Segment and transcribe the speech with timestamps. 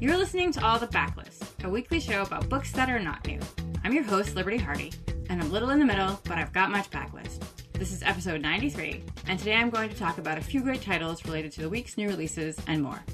[0.00, 3.38] You're listening to All the Backlist, a weekly show about books that are not new.
[3.84, 4.94] I'm your host, Liberty Hardy,
[5.28, 7.42] and I'm little in the middle, but I've got much backlist.
[7.74, 11.26] This is episode 93, and today I'm going to talk about a few great titles
[11.26, 13.04] related to the week's new releases and more.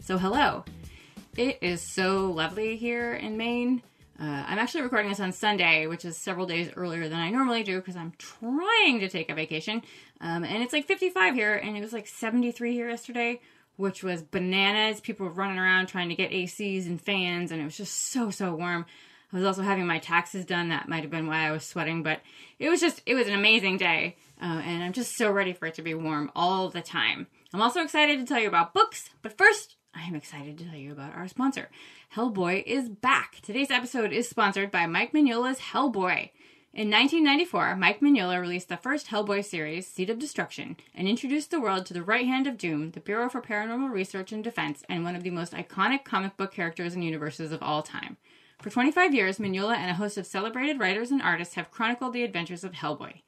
[0.00, 0.64] So, hello.
[1.36, 3.80] It is so lovely here in Maine.
[4.20, 7.62] Uh, I'm actually recording this on Sunday, which is several days earlier than I normally
[7.62, 9.80] do because I'm trying to take a vacation.
[10.20, 13.40] Um, and it's like 55 here, and it was like 73 here yesterday,
[13.76, 15.00] which was bananas.
[15.00, 18.30] People were running around trying to get ACs and fans, and it was just so,
[18.30, 18.86] so warm.
[19.32, 20.68] I was also having my taxes done.
[20.68, 22.20] That might have been why I was sweating, but
[22.58, 24.16] it was just, it was an amazing day.
[24.40, 27.28] Uh, and I'm just so ready for it to be warm all the time.
[27.54, 30.76] I'm also excited to tell you about books, but first, I am excited to tell
[30.76, 31.68] you about our sponsor.
[32.14, 33.40] Hellboy is back.
[33.42, 36.30] Today's episode is sponsored by Mike Mignola's Hellboy.
[36.74, 41.60] In 1994, Mike Mignola released the first Hellboy series, Seed of Destruction, and introduced the
[41.60, 45.04] world to the Right Hand of Doom, the Bureau for Paranormal Research and Defense, and
[45.04, 48.16] one of the most iconic comic book characters and universes of all time.
[48.62, 52.22] For 25 years, Mignola and a host of celebrated writers and artists have chronicled the
[52.22, 53.20] adventures of Hellboy.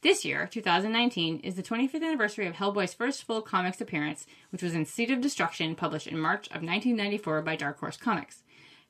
[0.00, 4.74] This year, 2019, is the 25th anniversary of Hellboy's first full comics appearance, which was
[4.74, 8.42] in Seed of Destruction, published in March of 1994 by Dark Horse Comics.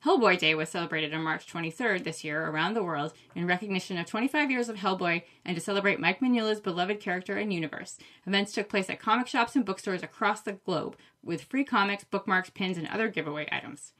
[0.05, 4.05] Hellboy Day was celebrated on March 23rd this year around the world in recognition of
[4.05, 7.97] 25 years of Hellboy and to celebrate Mike Mignola's beloved character and universe.
[8.25, 12.49] Events took place at comic shops and bookstores across the globe with free comics, bookmarks,
[12.49, 13.91] pins, and other giveaway items.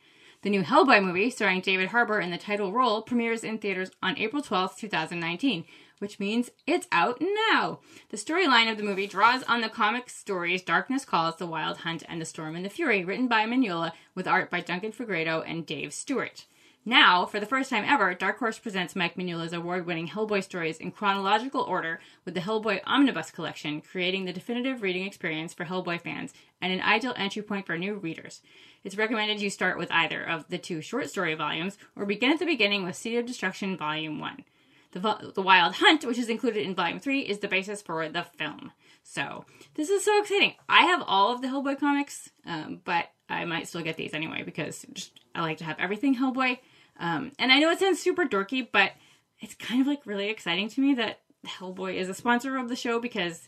[0.42, 4.18] The new Hellboy movie, starring David Harbour in the title role, premieres in theaters on
[4.18, 5.66] April 12, 2019,
[6.00, 7.80] which means it's out now.
[8.10, 12.04] The storyline of the movie draws on the comic stories Darkness Calls, The Wild Hunt,
[12.10, 15.66] and The Storm and the Fury, written by Mignola, with art by Duncan Fegredo and
[15.66, 16.46] Dave Stewart.
[16.86, 20.78] Now, for the first time ever, Dark Horse presents Mike Mignola's award winning Hellboy stories
[20.78, 26.02] in chronological order with the Hellboy Omnibus Collection, creating the definitive reading experience for Hellboy
[26.02, 28.42] fans and an ideal entry point for new readers.
[28.84, 32.40] It's recommended you start with either of the two short story volumes or begin at
[32.40, 34.46] the beginning with Seed of Destruction Volume 1.
[34.92, 38.24] The, the Wild Hunt, which is included in Volume 3, is the basis for the
[38.38, 38.72] film.
[39.04, 40.56] So, this is so exciting.
[40.68, 44.44] I have all of the Hellboy comics, um, but I might still get these anyway
[44.44, 46.60] because just I like to have everything Hellboy.
[47.00, 48.92] Um, and I know it sounds super dorky, but
[49.40, 52.76] it's kind of like really exciting to me that Hellboy is a sponsor of the
[52.76, 53.48] show because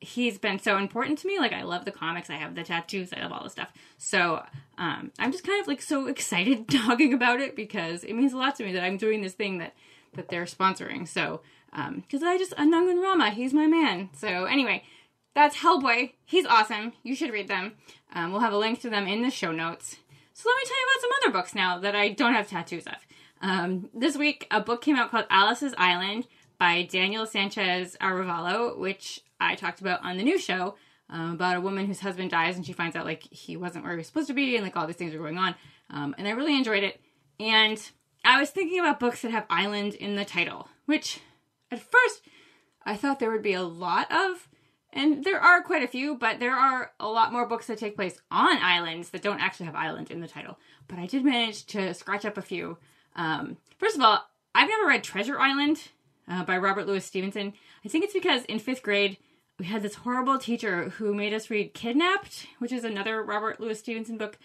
[0.00, 1.38] he's been so important to me.
[1.38, 3.72] Like I love the comics, I have the tattoos, I have all the stuff.
[3.98, 4.42] So
[4.78, 8.38] um, I'm just kind of like so excited talking about it because it means a
[8.38, 9.74] lot to me that I'm doing this thing that
[10.16, 11.06] that they're sponsoring.
[11.06, 11.40] So
[11.70, 14.10] because um, I just Anung Un Rama, he's my man.
[14.14, 14.82] So anyway,
[15.34, 16.12] that's Hellboy.
[16.24, 16.94] He's awesome.
[17.02, 17.74] You should read them.
[18.14, 19.96] Um, we'll have a link to them in the show notes.
[20.32, 22.86] So let me tell you about some other books now that I don't have tattoos
[22.86, 23.06] of.
[23.42, 26.26] Um, this week, a book came out called Alice's Island
[26.58, 30.76] by Daniel Sanchez Arevalo, which I talked about on the new show
[31.10, 33.92] um, about a woman whose husband dies and she finds out like he wasn't where
[33.92, 35.54] he was supposed to be and like all these things are going on.
[35.90, 37.00] Um, and I really enjoyed it.
[37.38, 37.78] And
[38.26, 41.20] I was thinking about books that have island in the title, which
[41.70, 42.22] at first
[42.84, 44.48] I thought there would be a lot of.
[44.92, 47.96] And there are quite a few, but there are a lot more books that take
[47.96, 50.58] place on islands that don't actually have island in the title.
[50.88, 52.78] But I did manage to scratch up a few.
[53.14, 55.88] Um, first of all, I've never read Treasure Island
[56.28, 57.52] uh, by Robert Louis Stevenson.
[57.84, 59.18] I think it's because in fifth grade,
[59.58, 63.78] we had this horrible teacher who made us read Kidnapped, which is another Robert Louis
[63.78, 64.38] Stevenson book,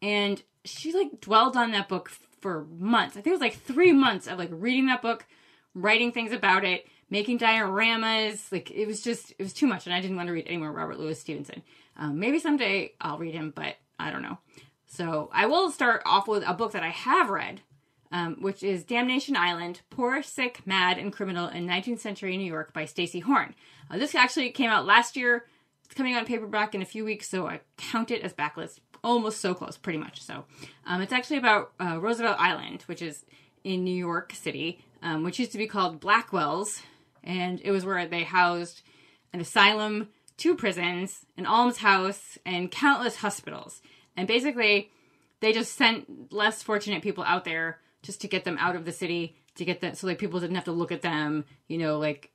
[0.00, 2.10] and she like dwelled on that book
[2.40, 3.12] for months.
[3.12, 5.26] I think it was like three months of like reading that book,
[5.74, 8.50] writing things about it, making dioramas.
[8.52, 10.56] Like it was just it was too much, and I didn't want to read any
[10.56, 11.62] more Robert Louis Stevenson.
[11.96, 14.38] Um, maybe someday I'll read him, but I don't know.
[14.86, 17.60] So I will start off with a book that I have read,
[18.10, 22.72] um, which is Damnation Island: Poor, Sick, Mad, and Criminal in 19th Century New York
[22.72, 23.54] by Stacy Horn.
[23.90, 25.46] Uh, this actually came out last year.
[25.84, 28.80] It's coming out paperback in a few weeks, so I count it as backlist.
[29.04, 30.22] Almost so close, pretty much.
[30.22, 30.44] So
[30.86, 33.24] um, it's actually about uh, Roosevelt Island, which is
[33.64, 36.82] in New York City, um, which used to be called Blackwell's,
[37.22, 38.82] and it was where they housed
[39.32, 43.82] an asylum, two prisons, an almshouse, and countless hospitals.
[44.16, 44.90] And basically,
[45.40, 48.92] they just sent less fortunate people out there just to get them out of the
[48.92, 51.98] city, to get them so like people didn't have to look at them, you know,
[51.98, 52.30] like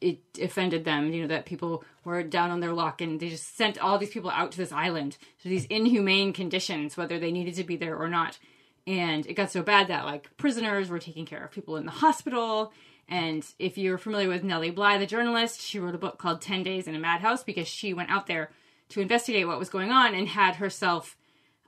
[0.00, 3.56] it offended them, you know, that people were down on their luck and they just
[3.56, 7.54] sent all these people out to this island to these inhumane conditions, whether they needed
[7.54, 8.38] to be there or not.
[8.86, 11.92] And it got so bad that like prisoners were taking care of people in the
[11.92, 12.72] hospital.
[13.08, 16.62] And if you're familiar with Nellie Bly, the journalist, she wrote a book called 10
[16.62, 18.50] Days in a Madhouse because she went out there
[18.90, 21.16] to investigate what was going on and had herself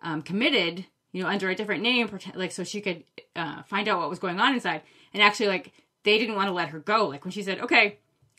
[0.03, 3.05] um, committed, you know, under a different name, like so she could
[3.37, 4.83] uh, find out what was going on inside.
[5.13, 7.07] And actually, like, they didn't want to let her go.
[7.07, 7.99] Like when she said, "Okay,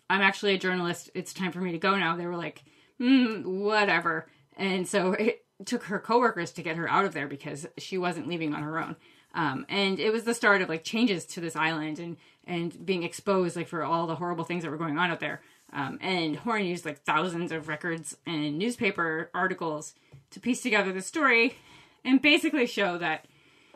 [0.10, 1.10] I'm actually a journalist.
[1.14, 2.64] It's time for me to go now." They were like,
[3.00, 4.28] mm, "Whatever."
[4.58, 8.28] And so it, took her coworkers to get her out of there because she wasn't
[8.28, 8.96] leaving on her own.
[9.36, 13.04] Um, and it was the start of like changes to this island and and being
[13.04, 15.42] exposed like for all the horrible things that were going on out there.
[15.74, 19.94] Um, and Horn used like thousands of records and newspaper articles
[20.32, 21.56] to piece together the story
[22.04, 23.26] and basically show that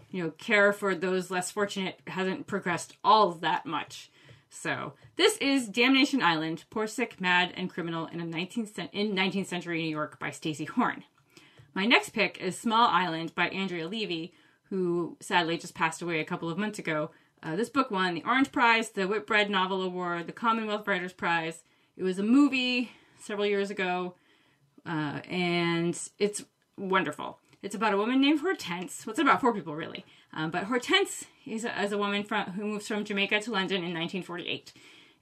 [0.10, 4.12] you know care for those less fortunate hasn't progressed all that much.
[4.50, 9.48] So this is Damnation Island: Poor, Sick, Mad, and Criminal in a 19th in 19th
[9.48, 11.04] century New York by Stacy Horn.
[11.74, 14.34] My next pick is Small Island by Andrea Levy,
[14.70, 17.12] who sadly just passed away a couple of months ago.
[17.44, 21.64] Uh, this book won the Orange Prize, the Whitbread Novel Award, the Commonwealth Writers Prize.
[21.98, 24.16] It was a movie several years ago,
[24.86, 26.44] uh, and it's
[26.78, 27.40] wonderful.
[27.66, 29.08] It's about a woman named Hortense.
[29.08, 30.06] Well, it's about four people, really.
[30.32, 33.78] Um, but Hortense is a, is a woman from, who moves from Jamaica to London
[33.78, 34.72] in 1948.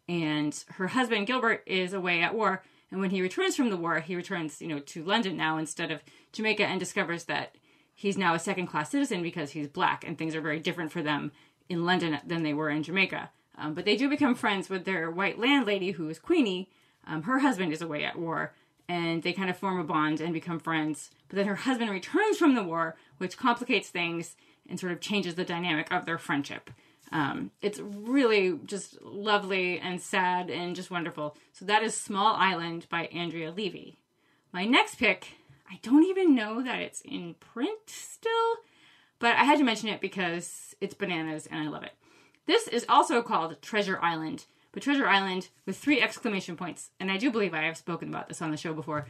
[0.10, 2.62] And her husband, Gilbert, is away at war.
[2.92, 5.90] And when he returns from the war, he returns, you know, to London now instead
[5.90, 6.02] of
[6.34, 7.56] Jamaica and discovers that
[7.96, 11.02] he's now a second class citizen because he's black and things are very different for
[11.02, 11.32] them
[11.70, 13.30] in London than they were in Jamaica.
[13.58, 16.70] Um, but they do become friends with their white landlady who is Queenie.
[17.08, 18.52] Um, her husband is away at war
[18.88, 21.10] and they kind of form a bond and become friends.
[21.28, 24.36] But then her husband returns from the war, which complicates things
[24.70, 26.70] and sort of changes the dynamic of their friendship.
[27.12, 31.38] Um, it's really just lovely and sad and just wonderful.
[31.52, 33.98] So that is Small Island by Andrea Levy.
[34.52, 35.28] My next pick,
[35.70, 38.56] I don't even know that it's in print still,
[39.20, 41.94] but I had to mention it because it's bananas and I love it.
[42.46, 47.18] This is also called Treasure Island, but Treasure Island with three exclamation points, and I
[47.18, 49.08] do believe I have spoken about this on the show before,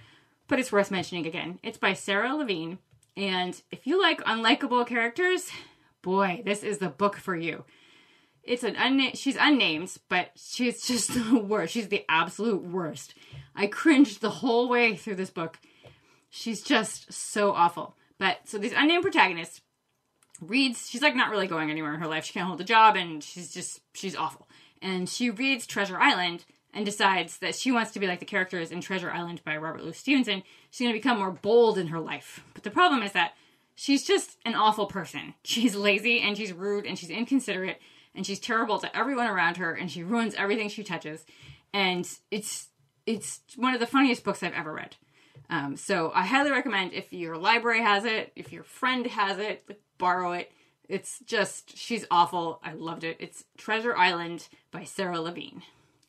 [0.47, 1.57] but it's worth mentioning again.
[1.63, 2.77] It's by Sara Levine,
[3.17, 5.49] and if you like unlikable characters,
[6.01, 7.63] boy, this is the book for you.
[8.43, 11.73] It's an unnamed, she's unnamed, but she's just the worst.
[11.73, 13.15] She's the absolute worst.
[13.55, 15.59] I cringed the whole way through this book.
[16.29, 17.95] She's just so awful.
[18.17, 19.61] But so these unnamed protagonists
[20.41, 22.25] reads, she's like not really going anywhere in her life.
[22.25, 24.47] She can't hold a job and she's just, she's awful.
[24.83, 28.71] And she reads Treasure Island and decides that she wants to be like the characters
[28.71, 30.43] in Treasure Island by Robert Louis Stevenson.
[30.69, 32.43] She's going to become more bold in her life.
[32.53, 33.33] But the problem is that
[33.73, 35.33] she's just an awful person.
[35.43, 37.79] She's lazy and she's rude and she's inconsiderate
[38.15, 41.25] and she's terrible to everyone around her and she ruins everything she touches
[41.73, 42.67] and it's
[43.05, 44.95] it's one of the funniest books i've ever read
[45.49, 49.67] um, so i highly recommend if your library has it if your friend has it
[49.97, 50.51] borrow it
[50.89, 55.63] it's just she's awful i loved it it's treasure island by sara levine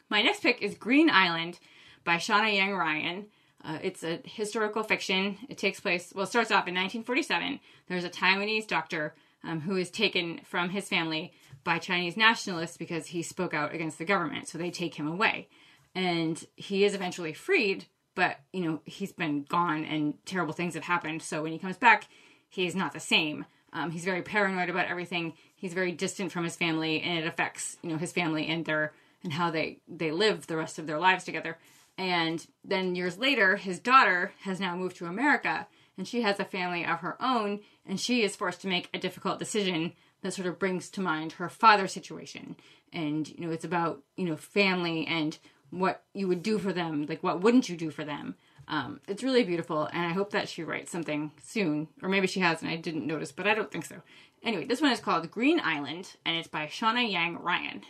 [0.09, 1.59] my next pick is green island
[2.05, 3.27] by shawna yang ryan
[3.65, 5.39] uh, it's a historical fiction.
[5.49, 7.61] It takes place, well, it starts off in 1947.
[7.89, 11.33] There's a Taiwanese doctor um, who is taken from his family
[11.65, 14.49] by Chinese nationalists because he spoke out against the government.
[14.49, 15.49] So they take him away.
[15.95, 20.85] And he is eventually freed, but, you know, he's been gone and terrible things have
[20.85, 21.23] happened.
[21.23, 22.09] So when he comes back,
[22.51, 23.47] he's not the same.
[23.75, 25.35] Um, he's very paranoid about everything.
[25.57, 28.93] He's very distant from his family, and it affects, you know, his family and their
[29.23, 31.59] and how they they live the rest of their lives together.
[31.99, 35.67] And then years later, his daughter has now moved to America,
[35.97, 38.99] and she has a family of her own, and she is forced to make a
[38.99, 39.93] difficult decision
[40.23, 42.57] that sort of brings to mind her father's situation.
[42.93, 45.37] And, you know, it's about, you know, family and
[45.71, 48.35] what you would do for them, like what wouldn't you do for them.
[48.67, 52.41] Um, it's really beautiful, and I hope that she writes something soon, or maybe she
[52.41, 53.97] has and I didn't notice, but I don't think so.
[54.43, 57.83] Anyway, this one is called Green Island, and it's by Shawna Yang Ryan.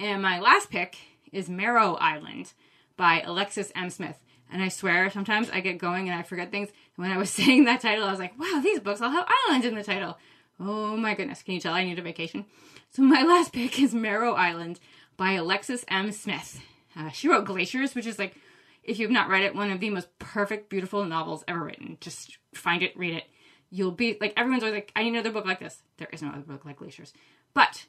[0.00, 0.96] And my last pick
[1.32, 2.52] is Marrow Island
[2.96, 3.90] by Alexis M.
[3.90, 4.18] Smith.
[4.52, 6.68] And I swear, sometimes I get going and I forget things.
[6.96, 9.66] When I was saying that title, I was like, wow, these books all have islands
[9.66, 10.16] in the title.
[10.60, 12.44] Oh my goodness, can you tell I need a vacation?
[12.90, 14.78] So my last pick is Marrow Island
[15.16, 16.12] by Alexis M.
[16.12, 16.60] Smith.
[16.96, 18.36] Uh, she wrote Glaciers, which is like,
[18.84, 21.96] if you've not read it, one of the most perfect, beautiful novels ever written.
[22.00, 23.24] Just find it, read it.
[23.70, 25.82] You'll be like, everyone's always like, I need another book like this.
[25.96, 27.12] There is no other book like Glaciers.
[27.54, 27.86] But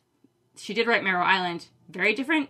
[0.56, 1.68] she did write Marrow Island.
[1.90, 2.50] Very different,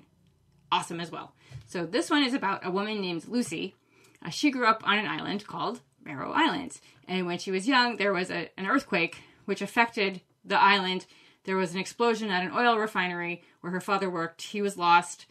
[0.71, 1.33] awesome as well.
[1.65, 3.75] So this one is about a woman named Lucy.
[4.23, 6.79] Uh, she grew up on an island called Marrow Island.
[7.07, 11.05] And when she was young, there was a, an earthquake which affected the island.
[11.43, 14.41] There was an explosion at an oil refinery where her father worked.
[14.41, 15.25] He was lost.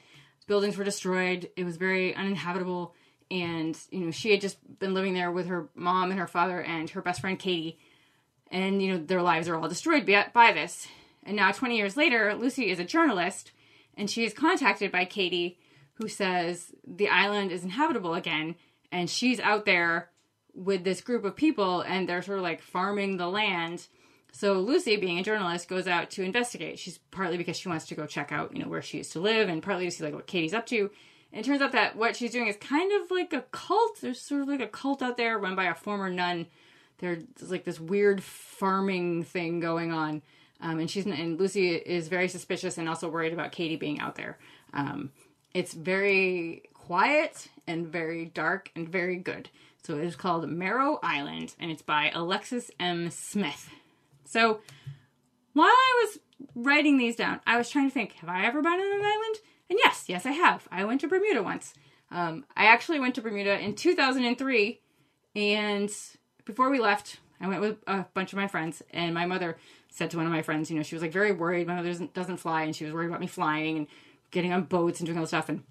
[0.47, 1.49] Buildings were destroyed.
[1.57, 2.95] It was very uninhabitable.
[3.31, 6.61] And, you know, she had just been living there with her mom and her father
[6.61, 7.79] and her best friend Katie.
[8.51, 10.87] And, you know, their lives are all destroyed by, by this.
[11.25, 13.53] And now, 20 years later, Lucy is a journalist
[13.97, 15.59] and she is contacted by Katie,
[15.95, 18.57] who says the island is inhabitable again.
[18.93, 20.11] And she's out there
[20.55, 23.89] with this group of people and they're sort of like farming the land
[24.35, 26.81] so Lucy, being a journalist, goes out to investigate.
[26.81, 29.21] She's partly because she wants to go check out, you know, where she used to
[29.21, 30.91] live, and partly to see like what Katie's up to.
[31.35, 34.01] And it turns out that what she's doing is kind of like a cult.
[34.01, 36.47] There's sort of like a cult out there run by a former nun
[36.99, 40.23] There's like this weird farming thing going on.
[40.61, 44.15] Um, and she's and Lucy is very suspicious and also worried about Katie being out
[44.15, 44.39] there.
[44.73, 45.11] Um,
[45.53, 49.49] it's very quiet and very dark and very good.
[49.83, 53.11] So it is called Marrow Island, and it's by Alexis M.
[53.11, 53.71] Smith.
[54.25, 54.61] So
[55.53, 56.21] while I was
[56.55, 59.37] writing these down, I was trying to think: Have I ever been on an island?
[59.75, 60.69] And yes, yes, I have.
[60.71, 61.75] I went to Bermuda once.
[62.13, 64.81] Um, I actually went to Bermuda in 2003,
[65.35, 65.91] and
[66.45, 69.57] before we left, I went with a bunch of my friends, and my mother
[69.89, 71.67] said to one of my friends, you know, she was like very worried.
[71.67, 73.87] My mother doesn't, doesn't fly, and she was worried about me flying and
[74.31, 75.49] getting on boats and doing all this stuff.
[75.49, 75.65] And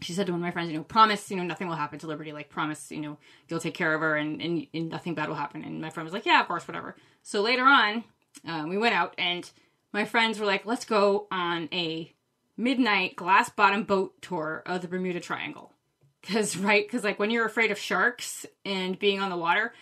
[0.00, 1.98] she said to one of my friends, you know, promise, you know, nothing will happen
[1.98, 2.30] to Liberty.
[2.30, 5.34] Like, promise, you know, you'll take care of her and, and, and nothing bad will
[5.34, 5.64] happen.
[5.64, 6.94] And my friend was like, yeah, of course, whatever.
[7.24, 8.04] So later on,
[8.46, 9.50] um, we went out and
[9.92, 12.14] my friends were like, let's go on a
[12.56, 15.72] midnight glass bottom boat tour of the Bermuda Triangle.
[16.20, 19.72] Because, right, because like when you're afraid of sharks and being on the water,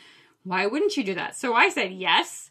[0.45, 1.37] why wouldn't you do that?
[1.37, 2.51] So I said yes.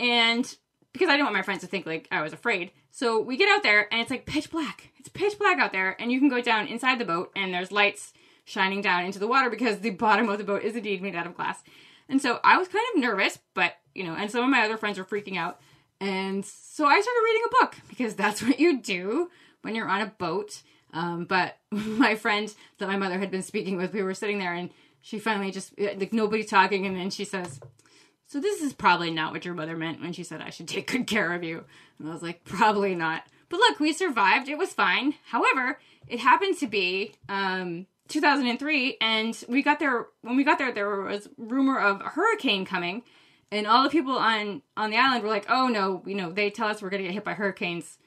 [0.00, 0.56] And
[0.92, 2.70] because I didn't want my friends to think like I was afraid.
[2.90, 4.90] So we get out there and it's like pitch black.
[4.98, 7.70] It's pitch black out there, and you can go down inside the boat and there's
[7.70, 8.12] lights
[8.44, 11.26] shining down into the water because the bottom of the boat is indeed made out
[11.26, 11.62] of glass.
[12.08, 14.76] And so I was kind of nervous, but you know, and some of my other
[14.76, 15.60] friends were freaking out.
[16.00, 19.30] And so I started reading a book because that's what you do
[19.66, 20.62] when you're on a boat.
[20.94, 24.54] Um, but my friend that my mother had been speaking with, we were sitting there
[24.54, 24.70] and
[25.02, 26.86] she finally just, like, nobody talking.
[26.86, 27.60] And then she says,
[28.26, 30.90] So this is probably not what your mother meant when she said I should take
[30.90, 31.64] good care of you.
[31.98, 33.24] And I was like, Probably not.
[33.48, 34.48] But look, we survived.
[34.48, 35.14] It was fine.
[35.26, 40.06] However, it happened to be um, 2003, and we got there.
[40.22, 43.02] When we got there, there was rumor of a hurricane coming,
[43.52, 46.50] and all the people on on the island were like, "Oh no, you know, they
[46.50, 47.98] tell us we're going to get hit by hurricanes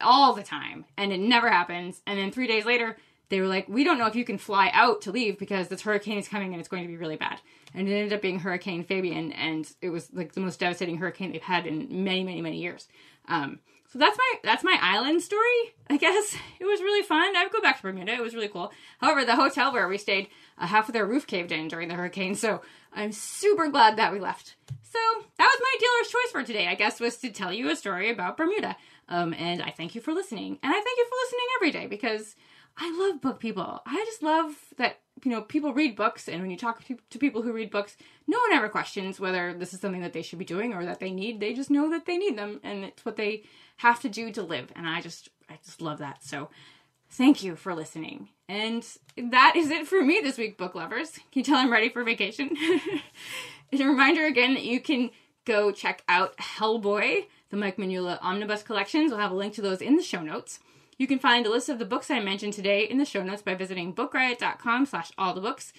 [0.00, 2.96] all the time, and it never happens." And then three days later,
[3.28, 5.82] they were like, "We don't know if you can fly out to leave because this
[5.82, 7.40] hurricane is coming and it's going to be really bad."
[7.74, 11.32] And it ended up being Hurricane Fabian, and it was like the most devastating hurricane
[11.32, 12.88] they've had in many, many, many years.
[13.26, 13.60] Um,
[13.94, 15.74] so that's my that's my island story.
[15.88, 17.36] I guess it was really fun.
[17.36, 18.12] I would go back to Bermuda.
[18.12, 18.72] It was really cool.
[18.98, 21.94] However, the hotel where we stayed, uh, half of their roof caved in during the
[21.94, 22.34] hurricane.
[22.34, 22.60] So
[22.92, 24.56] I'm super glad that we left.
[24.82, 24.98] So
[25.38, 26.66] that was my dealer's choice for today.
[26.66, 28.76] I guess was to tell you a story about Bermuda.
[29.08, 30.58] Um, and I thank you for listening.
[30.62, 32.36] And I thank you for listening every day because
[32.76, 33.82] I love book people.
[33.86, 37.42] I just love that you know people read books, and when you talk to people
[37.42, 37.96] who read books,
[38.26, 40.98] no one ever questions whether this is something that they should be doing or that
[40.98, 41.40] they need.
[41.40, 43.44] They just know that they need them, and it's what they
[43.78, 44.72] have to do to live.
[44.74, 46.24] And I just I just love that.
[46.24, 46.50] So
[47.10, 48.30] thank you for listening.
[48.48, 48.84] And
[49.16, 51.12] that is it for me this week, book lovers.
[51.12, 52.56] Can you tell I'm ready for vacation?
[53.72, 55.10] and a reminder again that you can
[55.44, 59.10] go check out Hellboy, the Mike Mignola Omnibus Collections.
[59.10, 60.60] We'll have a link to those in the show notes.
[60.98, 63.42] You can find a list of the books I mentioned today in the show notes
[63.42, 65.72] by visiting bookriot.com slash all the books.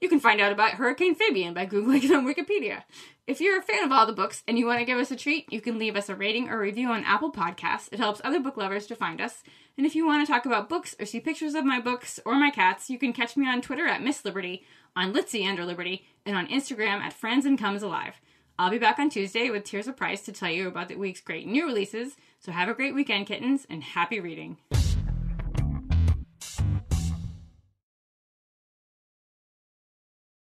[0.00, 2.82] You can find out about Hurricane Fabian by Googling it on Wikipedia.
[3.26, 5.16] If you're a fan of all the books and you want to give us a
[5.16, 7.88] treat, you can leave us a rating or review on Apple Podcasts.
[7.92, 9.44] It helps other book lovers to find us.
[9.76, 12.34] And if you want to talk about books or see pictures of my books or
[12.34, 14.64] my cats, you can catch me on Twitter at Miss Liberty,
[14.96, 18.20] on Litsy under Liberty, and on Instagram at Franzen Comes Alive.
[18.58, 21.46] I'll be back on Tuesday with Tirzah Price to tell you about the week's great
[21.46, 22.16] new releases.
[22.38, 24.58] So have a great weekend, kittens, and happy reading.